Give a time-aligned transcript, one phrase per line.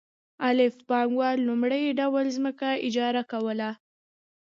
[0.49, 3.67] الف پانګوال لومړی ډول ځمکه اجاره کوي